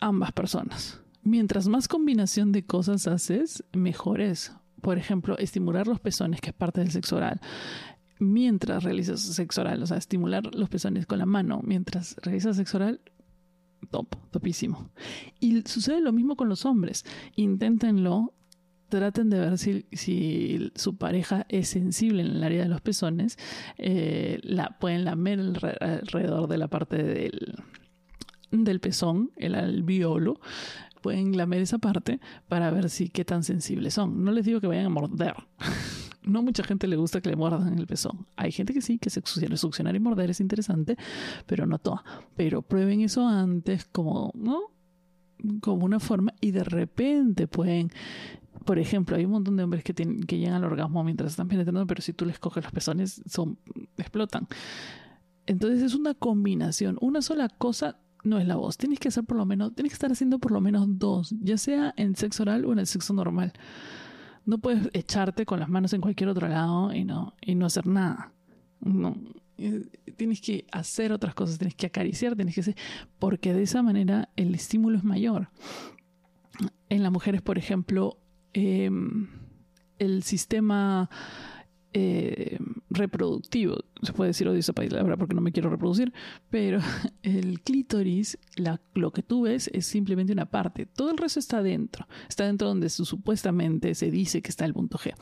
[0.00, 1.00] Ambas personas.
[1.22, 4.52] Mientras más combinación de cosas haces, mejor es.
[4.80, 7.40] Por ejemplo, estimular los pezones, que es parte del sexo oral.
[8.18, 12.78] Mientras realizas sexo oral, o sea, estimular los pezones con la mano mientras realizas sexo
[12.78, 13.00] oral,
[13.90, 14.90] top, topísimo.
[15.38, 17.04] Y sucede lo mismo con los hombres.
[17.36, 18.32] Inténtenlo
[18.90, 23.38] traten de ver si, si, su pareja es sensible en el área de los pezones,
[23.78, 25.40] eh, la, pueden lamer
[25.80, 27.54] alrededor de la parte del,
[28.50, 30.40] del pezón, el albiolo,
[31.00, 34.24] pueden lamer esa parte para ver si qué tan sensibles son.
[34.24, 35.34] No les digo que vayan a morder.
[36.22, 38.26] No mucha gente le gusta que le muerdan el pezón.
[38.36, 39.22] Hay gente que sí, que se
[39.56, 40.98] succionar y morder es interesante,
[41.46, 42.04] pero no toda.
[42.36, 44.60] Pero prueben eso antes como, ¿no?
[45.60, 47.90] Como una forma y de repente pueden
[48.70, 51.84] por ejemplo, hay un montón de hombres que, que llegan al orgasmo mientras están penetrando,
[51.88, 53.58] pero si tú les coges los pezones, son,
[53.96, 54.46] explotan.
[55.44, 56.96] Entonces es una combinación.
[57.00, 58.78] Una sola cosa no es la voz.
[58.78, 61.58] Tienes que hacer por lo menos, tienes que estar haciendo por lo menos dos, ya
[61.58, 63.54] sea en sexo oral o en el sexo normal.
[64.46, 67.88] No puedes echarte con las manos en cualquier otro lado y no, y no hacer
[67.88, 68.32] nada.
[68.78, 69.16] No.
[70.16, 72.76] Tienes que hacer otras cosas, tienes que acariciar, tienes que hacer,
[73.18, 75.48] porque de esa manera el estímulo es mayor.
[76.88, 78.20] En las mujeres, por ejemplo,
[78.52, 79.28] em,
[79.98, 81.08] el sistema
[81.92, 82.56] eh,
[82.88, 86.12] reproductivo, se puede decir odio esa palabra porque no me quiero reproducir,
[86.48, 86.78] pero
[87.22, 88.38] el clítoris,
[88.94, 92.68] lo que tú ves es simplemente una parte, todo el resto está dentro, está dentro
[92.68, 95.14] donde supuestamente se dice que está el punto G.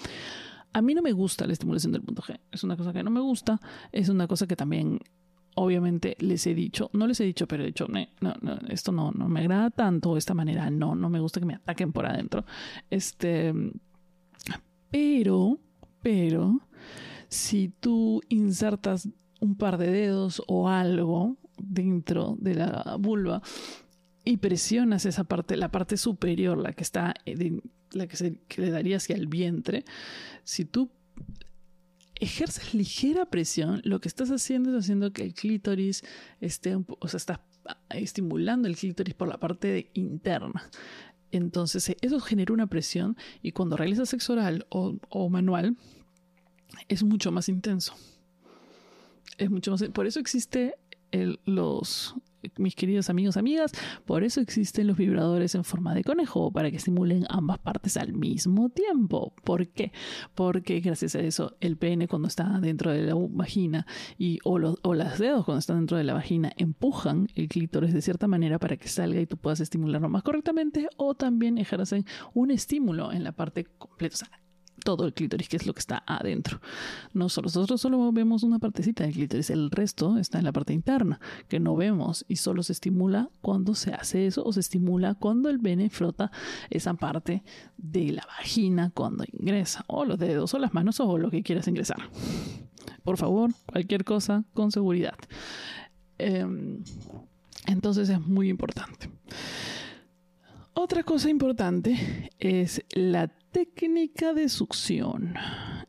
[0.75, 3.11] A mí no me gusta la estimulación del punto G, es una cosa que no
[3.11, 3.59] me gusta,
[3.91, 5.01] es una cosa que también
[5.59, 9.12] obviamente les he dicho, no les he dicho, pero he dicho, no, no, esto no,
[9.12, 12.44] no me agrada tanto, esta manera, no, no me gusta que me ataquen por adentro.
[12.90, 13.53] Este,
[14.90, 15.59] pero
[16.03, 16.61] pero
[17.29, 19.09] si tú insertas
[19.40, 23.42] un par de dedos o algo dentro de la vulva
[24.25, 27.14] y presionas esa parte, la parte superior, la que está,
[27.92, 29.85] la que, se, le daría hacia el vientre,
[30.44, 30.90] si tú
[32.20, 36.04] ejerces ligera presión, lo que estás haciendo es haciendo que el clítoris
[36.40, 37.40] esté, o sea, estás
[37.90, 40.70] estimulando el clítoris por la parte interna.
[41.31, 45.76] Entonces, eso genera una presión y cuando realizas sexo oral o, manual,
[46.88, 47.94] es mucho más intenso.
[49.37, 49.83] Es mucho más.
[49.90, 50.74] Por eso existe
[51.44, 52.14] los,
[52.57, 53.72] mis queridos amigos, amigas,
[54.05, 58.12] por eso existen los vibradores en forma de conejo, para que estimulen ambas partes al
[58.12, 59.33] mismo tiempo.
[59.44, 59.92] ¿Por qué?
[60.35, 63.87] Porque gracias a eso el pene cuando está dentro de la vagina
[64.18, 67.92] y o los o las dedos cuando están dentro de la vagina empujan el clítoris
[67.92, 72.05] de cierta manera para que salga y tú puedas estimularlo más correctamente o también ejercen
[72.35, 74.29] un estímulo en la parte completa
[74.85, 76.61] todo el clítoris, que es lo que está adentro.
[77.12, 81.21] Nosotros, nosotros solo vemos una partecita del clítoris, el resto está en la parte interna,
[81.49, 85.51] que no vemos y solo se estimula cuando se hace eso o se estimula cuando
[85.51, 86.31] el pene frota
[86.71, 87.43] esa parte
[87.77, 91.69] de la vagina cuando ingresa, o los dedos o las manos o lo que quieras
[91.69, 91.99] ingresar.
[93.05, 95.14] Por favor, cualquier cosa con seguridad.
[96.19, 96.83] Em,
[97.67, 99.11] entonces es muy importante.
[100.81, 105.35] Otra cosa importante es la técnica de succión.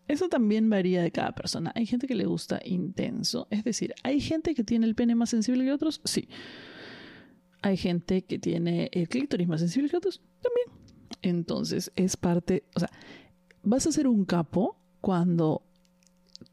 [0.08, 1.72] Eso también varía de cada persona.
[1.76, 3.48] Hay gente que le gusta intenso.
[3.52, 6.02] Es decir, ¿hay gente que tiene el pene más sensible que otros?
[6.06, 6.28] Sí.
[7.62, 10.24] ¿Hay gente que tiene el clítoris más sensible que otros?
[10.42, 10.82] También.
[11.22, 12.90] Entonces, es parte, o sea,
[13.62, 15.69] vas a ser un capo cuando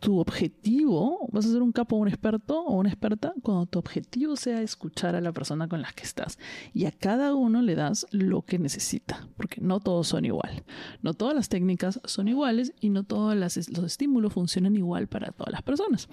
[0.01, 4.37] tu objetivo, vas a ser un capo un experto o una experta cuando tu objetivo
[4.37, 6.39] sea escuchar a la persona con la que estás
[6.75, 10.65] y a cada uno le das lo que necesita, porque no todos son igual,
[11.03, 15.53] no todas las técnicas son iguales y no todos los estímulos funcionan igual para todas
[15.53, 16.09] las personas.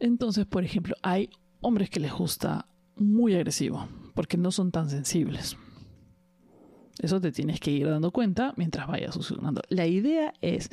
[0.00, 5.56] Entonces, por ejemplo, hay hombres que les gusta muy agresivo porque no son tan sensibles.
[7.00, 9.62] Eso te tienes que ir dando cuenta mientras vayas succionando.
[9.68, 10.70] La idea es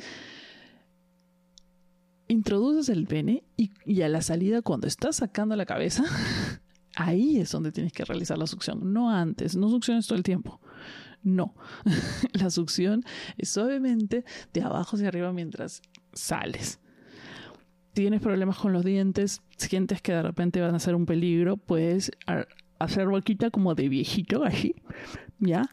[2.32, 6.04] introduces el pene y, a la salida, cuando estás sacando la cabeza,
[6.96, 10.60] ahí es donde tienes que realizar la succión, no antes, no succiones todo el tiempo.
[11.22, 11.54] No,
[12.32, 13.04] la succión
[13.38, 16.80] es suavemente de abajo hacia arriba mientras sales.
[17.92, 22.10] Tienes problemas con los dientes, sientes que de repente van a ser un peligro, puedes
[22.78, 24.74] hacer boquita como de viejito, así,
[25.38, 25.68] ¿ya?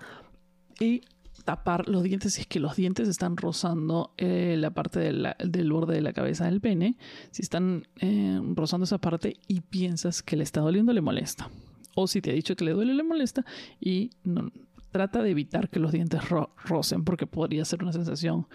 [0.79, 1.01] Y
[1.49, 5.95] tapar los dientes si es que los dientes están rozando eh, la parte del borde
[5.95, 6.95] de la cabeza del pene.
[7.31, 11.49] Si están eh, rozando esa parte y piensas que le está doliendo, le molesta.
[11.95, 13.47] O si te ha dicho que le duele, le molesta.
[13.81, 14.51] Y no,
[14.91, 16.21] trata de evitar que los dientes
[16.65, 18.45] rocen porque podría ser una sensación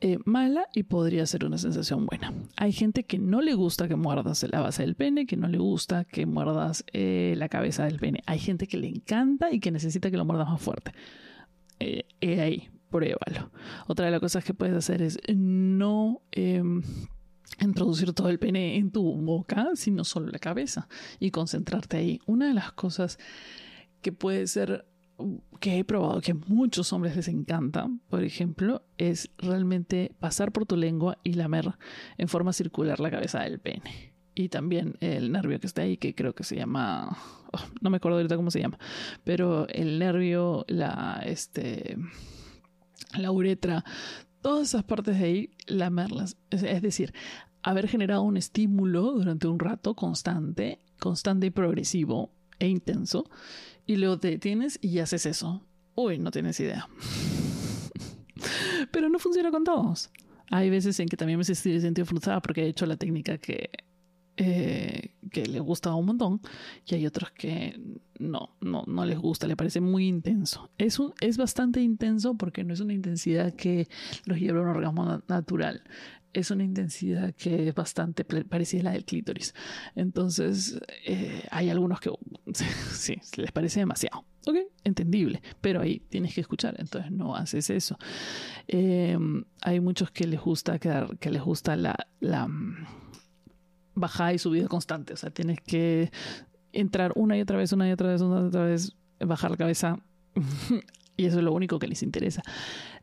[0.00, 2.34] eh, mala y podría ser una sensación buena.
[2.56, 5.58] Hay gente que no le gusta que muerdas la base del pene, que no le
[5.58, 8.24] gusta que muerdas la cabeza del pene.
[8.26, 10.90] Hay gente que le encanta y que necesita que lo muerdas más fuerte
[11.80, 13.50] eh, ahí, pruébalo.
[13.86, 16.82] Otra de las cosas que puedes hacer es no em,
[17.60, 20.88] introducir todo el pene en tu boca, sino solo la cabeza
[21.20, 22.20] y concentrarte ahí.
[22.26, 23.18] Una de las cosas
[24.02, 24.86] que puede ser
[25.60, 30.66] que he probado que a muchos hombres les encanta, por ejemplo, es realmente pasar por
[30.66, 31.74] tu lengua y lamer
[32.18, 34.13] en forma circular la cabeza del pene.
[34.34, 37.16] Y también el nervio que está ahí, que creo que se llama
[37.80, 38.78] no me acuerdo ahorita cómo se llama,
[39.24, 41.96] pero el nervio, la, este,
[43.16, 43.84] la uretra,
[44.42, 46.36] todas esas partes de ahí, lamerlas.
[46.50, 47.12] Es, decir,
[47.62, 53.28] haber generado un estímulo durante un rato constante, constante y progresivo e intenso,
[53.86, 55.62] y luego te detienes y haces eso.
[55.94, 56.88] Uy, no tienes idea.
[58.90, 60.10] Pero no funciona con todos.
[60.50, 63.70] Hay veces en que también me he sentido frustrada porque he hecho la técnica que
[64.36, 66.40] eh, que les gusta un montón
[66.86, 67.80] y hay otros que
[68.18, 70.70] no, no, no les gusta, le parece muy intenso.
[70.78, 73.88] Es, un, es bastante intenso porque no es una intensidad que
[74.24, 75.82] los lleve a un orgasmo natural.
[76.32, 79.54] Es una intensidad que es bastante parecida a la del clítoris.
[79.94, 82.10] Entonces, eh, hay algunos que
[82.92, 84.24] sí, les parece demasiado.
[84.46, 87.96] Ok, entendible, pero ahí tienes que escuchar, entonces no haces eso.
[88.66, 89.16] Eh,
[89.62, 92.46] hay muchos que les gusta que les gusta la, la
[93.94, 95.14] bajada y subida constante.
[95.14, 96.10] O sea, tienes que
[96.72, 99.56] entrar una y otra vez, una y otra vez, una y otra vez, bajar la
[99.56, 99.98] cabeza.
[101.16, 102.42] y eso es lo único que les interesa.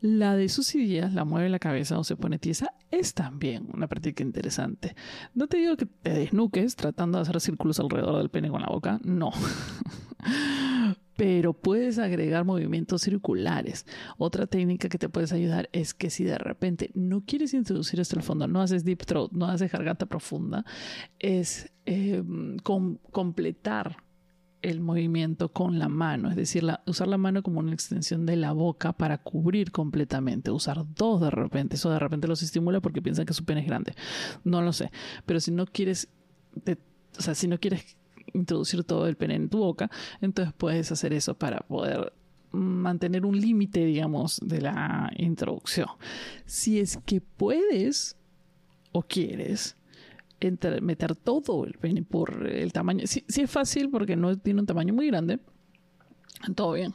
[0.02, 3.88] La de sus ideas, la mueve la cabeza o se pone tiesa, es también una
[3.88, 4.96] práctica interesante.
[5.34, 8.68] No te digo que te desnuques tratando de hacer círculos alrededor del pene con la
[8.68, 9.32] boca, no.
[11.22, 13.86] pero puedes agregar movimientos circulares.
[14.18, 18.16] Otra técnica que te puedes ayudar es que si de repente no quieres introducir hasta
[18.16, 20.66] el fondo, no haces deep throat, no haces garganta profunda,
[21.20, 23.98] es em, completar
[24.64, 28.52] el movimiento con la mano, es decir, usar la mano como una extensión de la
[28.52, 33.28] boca para cubrir completamente, usar dos de repente, eso de repente los estimula porque piensan
[33.28, 33.94] que su pene es grande,
[34.44, 34.92] no lo sé,
[35.28, 36.10] pero si no quieres,
[37.16, 37.96] o sea, si no quieres
[38.34, 39.90] introducir todo el pene en tu boca,
[40.22, 42.14] entonces puedes hacer eso para poder
[42.52, 45.88] mantener un límite, digamos, de la introducción.
[46.46, 48.18] Si es que puedes
[48.92, 49.78] o quieres
[50.82, 54.94] meter todo el pene por el tamaño, si, es fácil porque no tiene un tamaño
[54.94, 55.40] muy grande,
[56.56, 56.94] todo bien.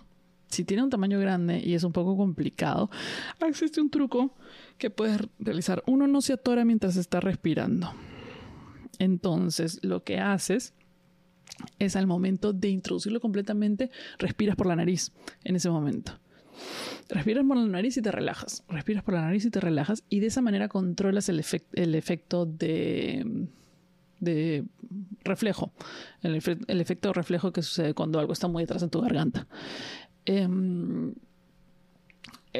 [0.49, 2.90] Si tiene un tamaño grande y es un poco complicado,
[3.46, 4.35] existe un truco
[4.79, 5.83] que puedes realizar.
[5.87, 7.92] Uno no se atora mientras está respirando.
[8.99, 10.72] Entonces, lo que haces
[11.79, 15.12] es al momento de introducirlo completamente, respiras por la nariz
[15.45, 16.19] en ese momento.
[17.09, 18.64] Respiras por la nariz y te relajas.
[18.69, 23.47] Respiras por la nariz y te relajas y de esa manera controlas el, efecto de,
[25.23, 25.73] reflejo,
[26.23, 29.47] el, el, efecto reflejo que sucede cuando algo está muy atrás en tu garganta.
[30.25, 31.14] Em,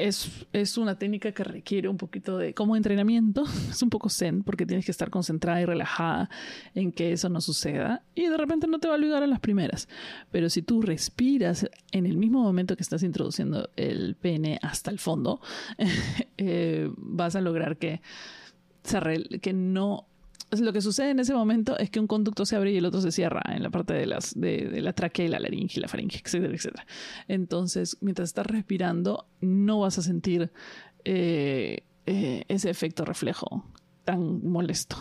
[0.05, 4.65] es, una técnica que requiere un poquito de, como entrenamiento, es un poco zen porque
[4.65, 6.29] tienes que estar concentrada y relajada
[6.75, 9.39] en que eso no suceda y de repente no te va a ayudar a las
[9.39, 9.87] primeras.
[10.31, 14.99] Pero si tú respiras en el mismo momento que estás introduciendo el pene hasta el
[14.99, 15.41] fondo,
[16.37, 18.01] eh, vas a lograr que,
[19.41, 20.06] que no
[20.51, 23.01] lo que sucede en ese momento es que un conducto se abre y el otro
[23.01, 25.87] se cierra en la parte de, las, de, la tráquea y la laringe y la
[25.87, 26.85] faringe, etcétera, etcétera.
[27.27, 30.51] Entonces, mientras estás respirando, no vas a sentir
[31.03, 33.65] eh, eh, ese efecto reflejo
[34.05, 34.97] tan molesto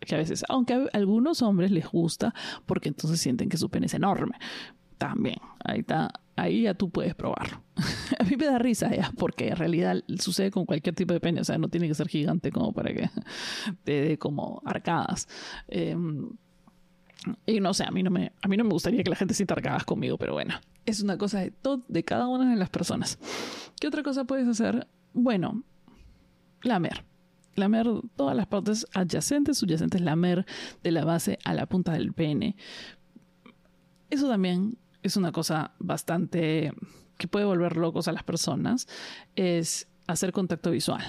[0.00, 3.86] que a veces, aunque a algunos hombres les gusta porque entonces sienten que su pene
[3.86, 4.38] es enorme.
[4.96, 7.62] También, ahí está ahí ya tú puedes probarlo.
[8.18, 11.40] a mí me da risa ya, porque en realidad sucede con cualquier tipo de pene,
[11.40, 13.10] o sea, no tiene que ser gigante como para que
[13.84, 15.28] te dé como arcadas.
[15.68, 16.30] Em,
[17.46, 19.34] y no sé, a mí no, me, a mí no me gustaría que la gente
[19.34, 20.54] sienta arcadas conmigo, pero bueno,
[20.86, 23.18] es una cosa de, todo, de cada una de las personas.
[23.80, 24.86] ¿Qué otra cosa puedes hacer?
[25.12, 25.62] Bueno,
[26.62, 27.04] lamer.
[27.56, 30.46] Lamer todas las partes adyacentes, subyacentes, lamer
[30.82, 32.56] de la base a la punta del pene.
[34.10, 36.72] Eso también es una cosa bastante
[37.16, 38.86] que puede volver locos a las personas,
[39.36, 41.02] es hacer contacto visual.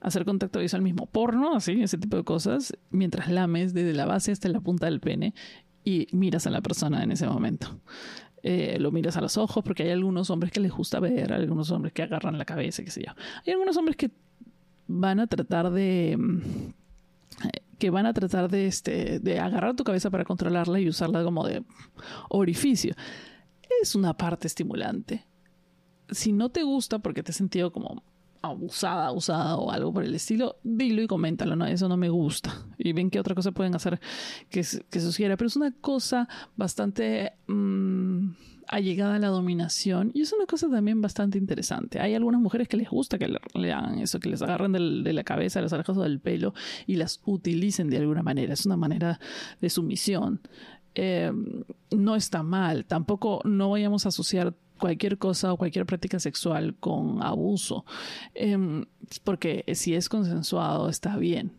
[0.00, 4.32] Hacer contacto visual mismo, porno, así, ese tipo de cosas, mientras lames desde la base
[4.32, 5.34] hasta la punta del pene
[5.84, 7.80] y miras a la persona en ese momento.
[8.42, 11.70] Eh, lo miras a los ojos, porque hay algunos hombres que les gusta ver, algunos
[11.70, 13.12] hombres que agarran la cabeza, qué sé yo.
[13.46, 14.10] Hay algunos hombres que
[14.86, 16.18] van a tratar de
[17.78, 21.46] que van a tratar de, este, de agarrar tu cabeza para controlarla y usarla como
[21.46, 21.64] de
[22.28, 22.94] orificio.
[23.82, 25.26] Es una parte estimulante.
[26.10, 28.02] Si no te gusta porque te has sentido como
[28.42, 31.66] abusada, abusada o algo por el estilo, dilo y coméntalo, ¿no?
[31.66, 32.66] Eso no me gusta.
[32.76, 34.00] Y ven qué otra cosa pueden hacer
[34.50, 35.36] que, que sugiera.
[35.36, 37.32] Pero es una cosa bastante...
[37.46, 38.32] Mm,
[38.68, 42.00] allegada a la dominación y es una cosa también bastante interesante.
[42.00, 45.24] Hay algunas mujeres que les gusta que le, hagan eso, que les agarren de la
[45.24, 46.54] cabeza, las orejas o del pelo
[46.86, 48.54] y las utilicen de alguna manera.
[48.54, 49.20] Es una manera
[49.60, 50.40] de sumisión.
[50.94, 51.32] Eh,
[51.90, 57.22] no está mal, tampoco no vayamos a asociar cualquier cosa o cualquier práctica sexual con
[57.22, 57.84] abuso,
[58.34, 58.84] em,
[59.24, 61.52] porque si es consensuado está bien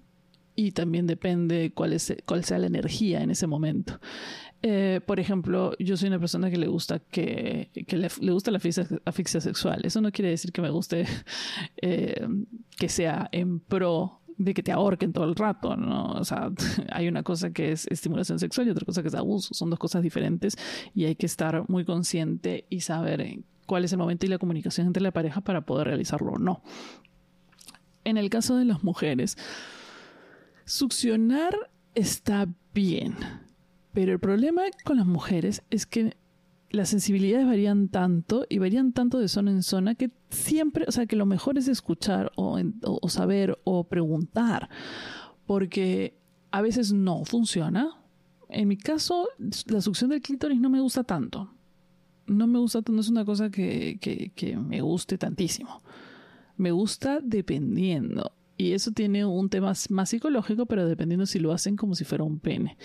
[0.56, 3.99] y también depende cuál sea la energía en ese momento.
[4.62, 8.60] Eh, por ejemplo, yo soy una persona que le gusta que, le, gusta la
[9.06, 9.82] asfixia, sexual.
[9.84, 11.06] Eso no quiere decir que me guste
[11.82, 12.28] eh,
[12.78, 16.12] que sea en pro de que te ahorquen todo el rato, ¿no?
[16.14, 16.51] O sea,
[16.91, 19.53] hay una cosa que es estimulación sexual y otra cosa que es abuso.
[19.53, 20.58] Son dos cosas diferentes
[20.93, 24.88] y hay que estar muy consciente y saber cuál es el momento y la comunicación
[24.88, 26.62] entre la pareja para poder realizarlo o no.
[28.03, 29.38] En el caso de las mujeres,
[30.66, 31.56] succionar
[31.95, 33.16] está bien.
[33.96, 36.18] Pero el problema con las mujeres es que
[36.70, 41.06] las sensibilidades varían tanto y varían tanto de zona en zona que siempre, o sea,
[41.06, 42.60] que lo mejor es escuchar o,
[43.08, 44.70] saber o preguntar,
[45.46, 46.20] porque
[46.52, 47.98] a veces no funciona.
[48.50, 49.30] En mi caso,
[49.68, 51.54] la succión del clítoris no me gusta tanto.
[52.28, 55.82] No me gusta, no es una cosa que, que, que me guste tantísimo.
[56.58, 58.34] Me gusta dependiendo.
[58.58, 62.26] Y eso tiene un tema más psicológico, pero dependiendo si lo hacen como si fuera
[62.26, 62.78] un pene.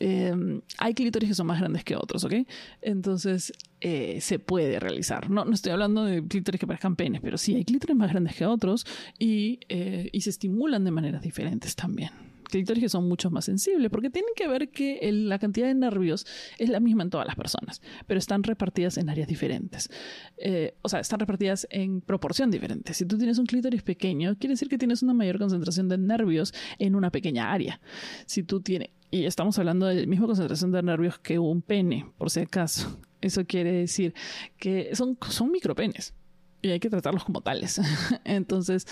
[0.00, 2.34] Em, hay clítoris que son más grandes que otros, ¿ok?
[2.82, 5.30] Entonces eh, se puede realizar.
[5.30, 8.36] No, no estoy hablando de clítoris que parezcan penes, pero sí hay clítoris más grandes
[8.36, 8.86] que otros
[9.18, 12.10] y, eh, y se estimulan de maneras diferentes también
[12.48, 16.26] clítoris que son mucho más sensibles, porque tienen que ver que la cantidad de nervios
[16.58, 19.90] es la misma en todas las personas, pero están repartidas en áreas diferentes.
[20.38, 22.94] Eh, o sea, están repartidas en proporción diferente.
[22.94, 26.52] Si tú tienes un clítoris pequeño, quiere decir que tienes una mayor concentración de nervios
[26.78, 27.80] en una pequeña área.
[28.26, 32.06] Si tú tienes, y estamos hablando de la misma concentración de nervios que un pene,
[32.18, 32.98] por si acaso.
[33.20, 34.14] Eso quiere decir
[34.58, 36.14] que son, son micropenes
[36.62, 37.80] y hay que tratarlos como tales.
[38.24, 38.86] Entonces,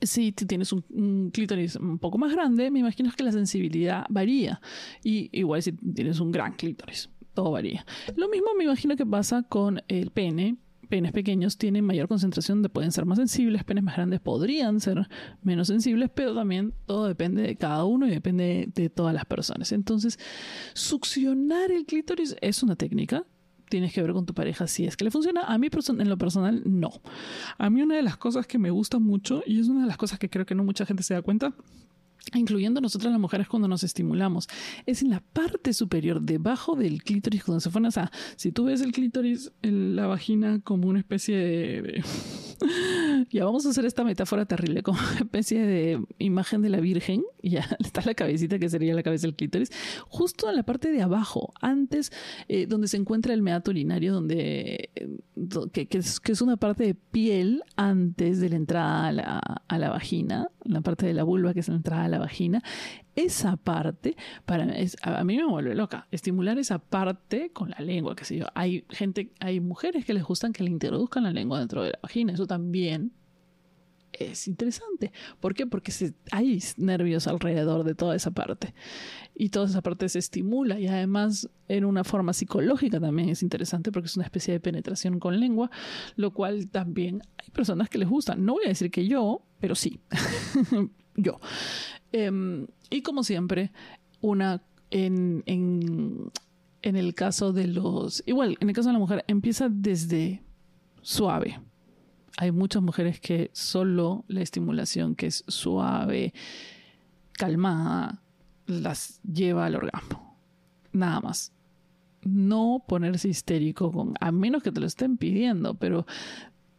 [0.00, 4.60] si tienes un, clítoris un poco más grande, me imagino que la sensibilidad varía.
[5.02, 7.84] Y igual si tienes un gran clítoris, todo varía.
[8.16, 10.56] Lo mismo me imagino que pasa con el pene.
[10.88, 15.08] Penes pequeños tienen mayor concentración de pueden ser más sensibles, penes más grandes podrían ser
[15.42, 19.72] menos sensibles, pero también todo depende de cada uno y depende de todas las personas.
[19.72, 20.18] Entonces,
[20.74, 23.24] succionar el clítoris es una técnica
[23.68, 25.42] tienes que ver con tu pareja si es que le funciona.
[25.42, 26.92] A mí en lo personal no.
[27.58, 29.96] A mí una de las cosas que me gusta mucho y es una de las
[29.96, 31.54] cosas que creo que no mucha gente se da cuenta
[32.32, 34.48] incluyendo nosotras las mujeres cuando nos estimulamos,
[34.86, 38.64] es en la parte superior, debajo del clítoris, cuando se pone, o sea, si tú
[38.64, 42.04] ves el clítoris, la vagina como una especie de
[43.30, 47.22] ya vamos a hacer esta metáfora terrible como una especie de imagen de la Virgen.
[47.42, 49.70] Y ya está la cabecita que sería la cabeza del clítoris.
[50.08, 52.12] Justo en la parte de abajo, antes,
[52.48, 57.62] eh, donde se encuentra el meato urinario, donde, eh, que, es, una parte de piel
[57.76, 61.60] antes de la entrada a la, a la vagina, la parte de la vulva que
[61.60, 62.62] es la entrada a la vagina
[63.16, 64.66] esa parte, para
[65.02, 66.08] a mí me vuelve loca.
[66.10, 68.46] Estimular esa parte con la lengua, qué sé yo.
[68.54, 71.98] Hay gente, hay mujeres que les gustan que le introduzcan la lengua dentro de la
[72.02, 72.32] vagina.
[72.32, 73.12] Eso también
[74.18, 75.12] es interesante.
[75.40, 75.66] ¿Por qué?
[75.66, 75.92] Porque
[76.30, 78.74] hay nervios alrededor de toda esa parte.
[79.34, 80.78] Y toda esa parte se estimula.
[80.78, 85.18] Y además, en una forma psicológica también es interesante porque es una especie de penetración
[85.18, 85.70] con lengua,
[86.16, 88.44] lo cual también hay personas que les gustan.
[88.44, 90.00] No voy a decir que yo, pero sí.
[91.16, 91.40] yo.
[92.12, 93.72] Em, y como siempre,
[94.20, 96.30] una en, en,
[96.82, 98.22] en el caso de los...
[98.26, 100.42] Igual, en el caso de la mujer, empieza desde
[101.02, 101.60] suave.
[102.36, 106.34] Hay muchas mujeres que solo la estimulación que es suave,
[107.32, 108.20] calmada,
[108.66, 110.36] las lleva al orgasmo.
[110.92, 111.52] Nada más.
[112.22, 116.06] No ponerse histérico con, a menos que te lo estén pidiendo, pero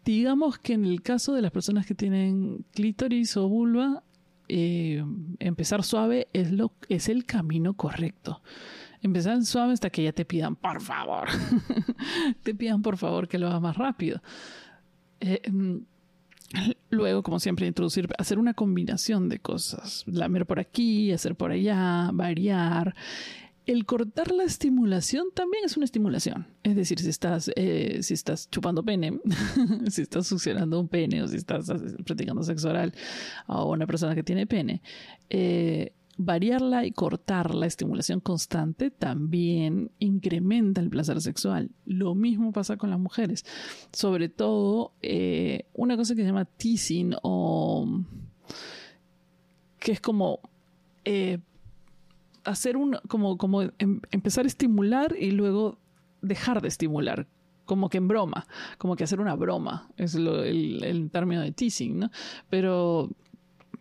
[0.03, 4.03] digamos que en el caso de las personas que tienen clítoris o vulva,
[4.47, 5.03] eh,
[5.39, 8.41] empezar suave es, lo, es el camino correcto.
[9.01, 11.27] Empezar suave hasta que ya te pidan, por favor,
[12.43, 14.21] te pidan por favor que lo hagas más rápido.
[15.25, 15.77] Eh, mm,
[16.91, 20.03] luego, como siempre, introducir, hacer una combinación de cosas.
[20.05, 22.95] Lamer por aquí, hacer por allá, variar
[23.65, 26.47] el cortar la estimulación también es una estimulación.
[26.63, 29.19] Es decir, si estás, eh, si estás chupando pene,
[29.89, 31.71] si estás succionando un pene o si estás
[32.05, 32.93] practicando sexo oral
[33.47, 34.81] a una persona que tiene pene,
[35.29, 41.71] eh, variarla y cortar la estimulación constante también incrementa el placer sexual.
[41.85, 43.45] Lo mismo pasa con las mujeres.
[43.91, 47.87] Sobre todo, eh, una cosa que se llama teasing o
[49.79, 50.39] que es como
[52.45, 55.79] hacer un, como, como em, empezar a estimular y luego
[56.21, 57.27] dejar de estimular,
[57.65, 58.47] como que en broma,
[58.77, 62.11] como que hacer una broma, es el, término de teasing, ¿no?
[62.49, 63.09] Pero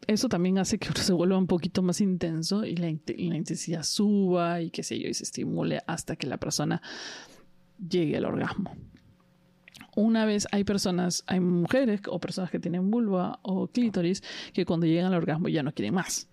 [0.07, 4.61] eso también hace que uno se vuelva un poquito más intenso y la, intensidad suba
[4.61, 6.83] y qué sé yo, y se estimule hasta que la persona
[7.79, 8.77] llegue al orgasmo.
[9.97, 14.87] Una vez hay personas, hay mujeres o personas que tienen vulva o clítoris que cuando
[14.87, 16.29] llegan al orgasmo ya no quieren más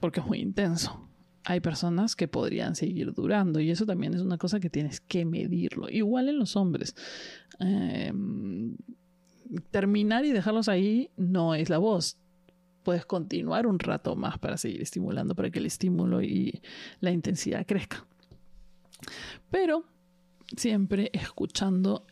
[0.00, 1.08] porque es muy intenso.
[1.44, 5.24] Hay personas que podrían seguir durando y eso también es una cosa que tienes que
[5.24, 5.88] medirlo.
[5.88, 6.94] Igual en los hombres.
[7.58, 8.76] Em,
[9.70, 12.18] terminar y dejarlos ahí no es la voz.
[12.88, 16.62] Puedes continuar un rato más para seguir estimulando, para que el estímulo y
[17.00, 18.06] la intensidad crezca.
[19.50, 19.84] Pero
[20.56, 22.06] siempre escuchando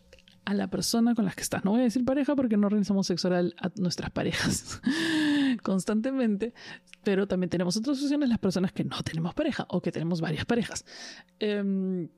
[0.45, 1.64] a la persona con la que estás.
[1.64, 4.83] No voy a decir pareja porque no realizamos sexo oral a nuestras parejas.
[5.62, 6.53] constantemente,
[7.03, 10.45] pero también tenemos otras opciones las personas que no tenemos pareja o que tenemos varias
[10.45, 10.85] parejas.
[11.39, 12.11] Em,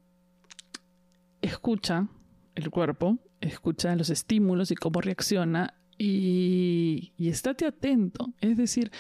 [1.43, 2.09] escucha
[2.57, 8.33] el cuerpo, escucha los estímulos y cómo reacciona y, y estate atento.
[8.41, 8.91] Es decir,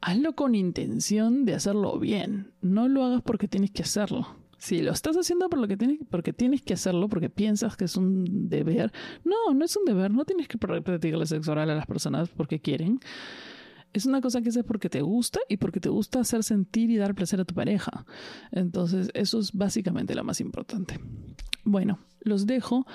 [0.00, 2.52] hazlo con intención de hacerlo bien.
[2.60, 4.26] No lo hagas porque tienes que hacerlo.
[4.58, 7.84] Si lo estás haciendo por lo que tienes, porque tienes que hacerlo, porque piensas que
[7.84, 8.92] es un deber,
[9.22, 12.60] no, no es un deber, no tienes que practicarle sexo oral a las personas porque
[12.60, 13.00] quieren.
[13.92, 16.96] Es una cosa que haces porque te gusta y porque te gusta hacer sentir y
[16.96, 18.06] dar placer a tu pareja.
[18.52, 20.98] Entonces, eso es básicamente lo más importante.
[21.64, 22.86] Bueno, los dejo.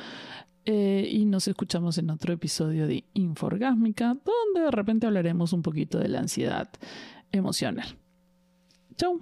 [0.71, 5.97] Eh, y nos escuchamos en otro episodio de Inforgásmica, donde de repente hablaremos un poquito
[5.97, 6.69] de la ansiedad
[7.31, 7.97] emocional.
[8.95, 9.19] Chao.